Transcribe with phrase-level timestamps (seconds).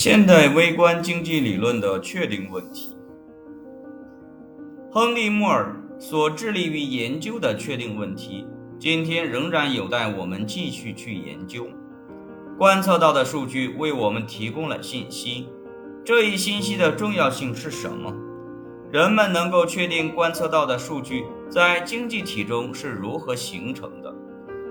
[0.00, 2.96] 现代微观经济理论的确定问题。
[4.92, 8.46] 亨利·莫尔所致力于研究的确定问题，
[8.78, 11.66] 今天仍然有待我们继续去研究。
[12.56, 15.48] 观测到的数据为我们提供了信息，
[16.04, 18.14] 这一信息的重要性是什么？
[18.92, 24.14] 人们能够确定观测到的数据在经济体中是如何形成的，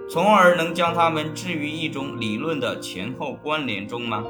[0.09, 4.23] 从而能将它们置于一种理论的前后关联中吗？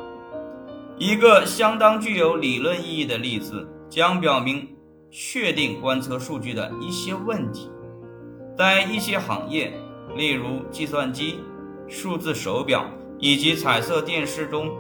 [1.00, 4.68] 一个相当具有理论意义的例子将表明
[5.12, 7.70] 确定观测数据的一些问题。
[8.58, 9.72] 在一些行业，
[10.16, 11.40] 例如计算机、
[11.88, 12.84] 数字手表
[13.20, 14.72] 以及彩色电视中，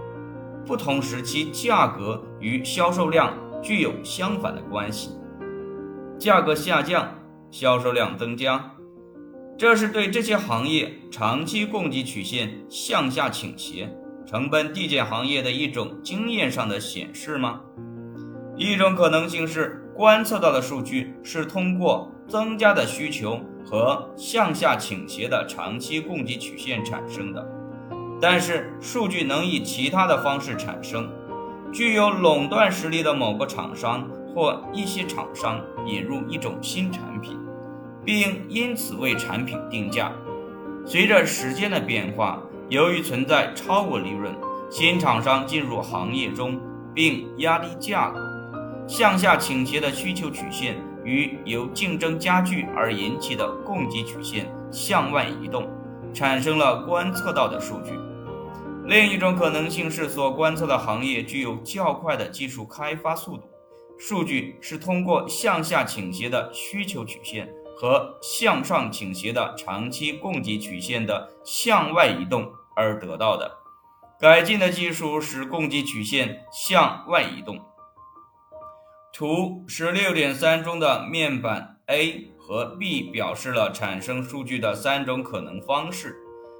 [0.65, 5.11] 不同时期价格与销售量具有相反的关系。
[6.17, 7.13] 价格下降，
[7.51, 8.71] 销售量增加，
[9.55, 13.95] 这是对这些行业长期供给曲线向下倾斜。
[14.29, 17.61] 成本递减行业的一种经验上的显示吗？
[18.57, 27.47] 一种可能性是观测到的数据是通过增加的需求和向下倾斜的长期供给曲线产生的，
[28.19, 31.09] 但是数据能以其他的方式产生。
[31.71, 37.37] 具有垄断实力的某个厂商或一些厂商引入一种新产品，
[38.03, 40.11] 并因此为产品定价。
[40.85, 42.43] 随着时间的变化。
[42.69, 44.35] 由于存在超额利润，
[44.69, 46.59] 新厂商进入行业中
[46.93, 48.19] 并压低价格，
[48.85, 55.65] 向下倾斜的需求曲线与由竞争加剧而引起的供给曲线向外移动，
[56.13, 57.93] 产生了观测到的数据。
[58.85, 63.43] 另一种可能性是，所观测的行业具有较快的技术开发速度，
[63.97, 67.47] 数据是通过向下倾斜的需求曲线。
[67.77, 73.57] 和向上倾斜的长期供给曲线的向外移动而得到的。
[74.19, 77.63] 改进的技术使供给曲线向外移动。
[79.13, 86.15] 图十六点三中的面板 A 和 B 表示了产生数据的三种可能方式。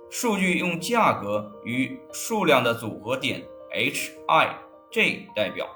[0.10, 3.44] 数据用价格与数量的组合点
[3.74, 4.56] H、I、
[4.90, 5.68] J 代表。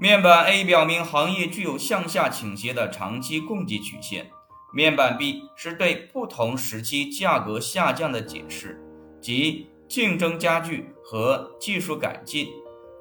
[0.00, 4.30] 面板 A 表明行业具有向下倾斜的长期供给曲线，
[4.72, 8.80] 面板 B 是对不同时期价格下降的解释，
[9.20, 12.46] 即竞争加剧和技术改进。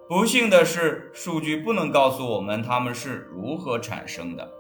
[0.09, 4.51] 不幸的是，数据不能告诉我们它们是如何产生的。